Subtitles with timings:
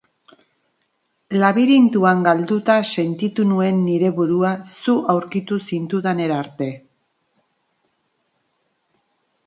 [1.43, 6.75] Labirintoan galduta sentitu nuen nire burua zu aurkitu zintudanera arte.